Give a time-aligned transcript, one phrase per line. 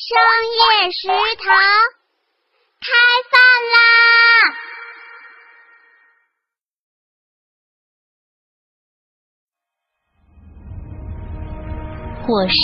[0.00, 1.44] 商业食堂
[2.80, 2.88] 开
[3.28, 3.36] 饭
[3.74, 3.76] 啦！
[12.26, 12.56] 我是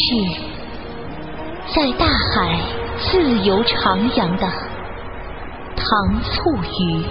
[1.75, 2.33] 在大海
[2.99, 3.69] 自由徜
[4.15, 4.45] 徉的
[5.77, 5.85] 糖
[6.23, 7.05] 醋鱼，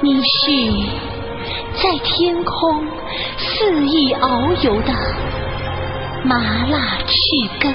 [0.00, 0.32] 你是
[1.74, 2.82] 在天空
[3.36, 4.90] 肆意遨游的
[6.24, 7.14] 麻辣翅
[7.60, 7.74] 根。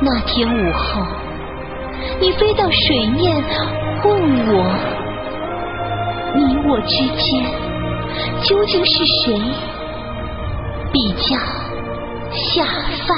[0.00, 1.02] 那天午后，
[2.20, 3.34] 你飞到水面
[4.04, 4.64] 问我，
[6.34, 7.24] 你我之间
[8.42, 8.92] 究竟是
[9.24, 9.40] 谁？
[10.92, 11.36] 比较
[12.32, 12.64] 下
[13.06, 13.16] 饭。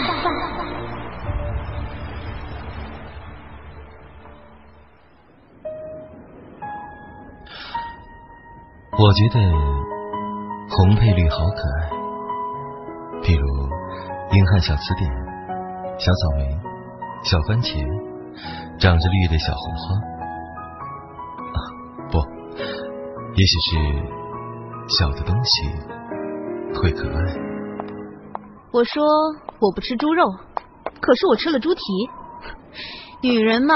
[9.00, 9.38] 我觉得
[10.68, 11.97] 红配绿好可爱，
[14.38, 15.10] 英汉小词典、
[15.98, 16.48] 小草莓、
[17.24, 17.74] 小番茄、
[18.78, 19.96] 长着绿的小红花。
[21.42, 21.58] 啊，
[22.08, 22.18] 不，
[23.34, 23.74] 也许是
[24.96, 25.66] 小的东西
[26.72, 27.18] 会可爱。
[28.70, 29.04] 我说
[29.58, 30.24] 我不吃猪肉，
[31.00, 31.82] 可是我吃了猪蹄。
[33.20, 33.74] 女人嘛，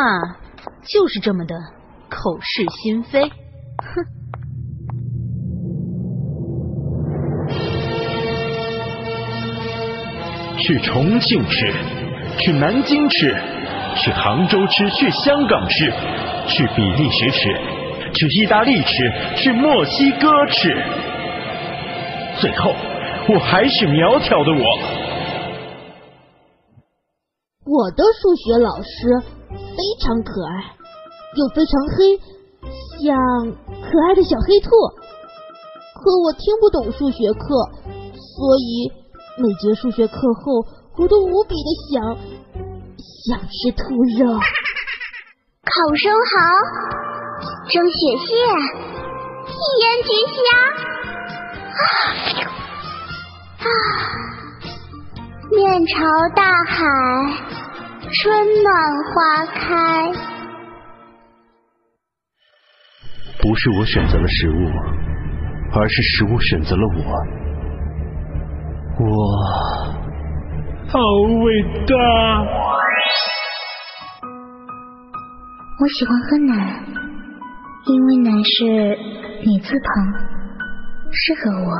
[0.84, 1.56] 就是这么的
[2.08, 3.28] 口是心非。
[3.28, 3.34] 哼！
[10.66, 11.74] 去重庆吃，
[12.38, 13.36] 去南京吃，
[13.96, 15.92] 去杭州吃，去香港吃，
[16.48, 17.48] 去比利时吃，
[18.14, 20.74] 去意大利吃，去墨西哥吃，
[22.40, 22.74] 最后。
[23.28, 24.64] 我还是苗条的我。
[27.64, 30.74] 我的数学老师非常可爱，
[31.36, 32.18] 又非常黑，
[32.98, 33.16] 像
[33.80, 34.70] 可爱的小黑兔。
[35.94, 37.70] 可我听不懂数学课，
[38.16, 38.90] 所以
[39.38, 40.66] 每节数学课后，
[40.98, 42.16] 我都无比的想
[43.24, 43.82] 想吃兔
[44.18, 44.38] 肉。
[45.64, 46.38] 烤生蚝，
[47.70, 48.34] 蒸雪蟹，
[49.48, 50.38] 一言绝虾。
[51.72, 51.84] 啊！
[53.60, 53.66] 啊！
[55.50, 55.94] 面朝
[56.36, 56.84] 大海，
[58.12, 58.68] 春暖
[59.04, 60.12] 花开。
[63.40, 64.70] 不是我选择了食物，
[65.74, 67.41] 而是食物选择了我。
[69.00, 69.06] 我
[70.86, 71.00] 好
[71.42, 71.94] 伟大！
[75.80, 76.52] 我喜欢喝奶，
[77.86, 78.64] 因为奶是
[79.44, 79.88] 女字旁，
[81.10, 81.70] 适合我。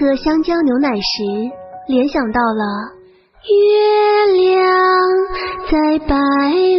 [0.00, 1.02] 喝香蕉牛奶时，
[1.88, 2.64] 联想到了
[3.44, 4.56] 月亮
[5.70, 6.14] 在白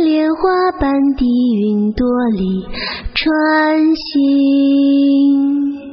[0.04, 1.24] 莲花般的
[1.62, 2.68] 云朵里
[3.14, 5.89] 穿行。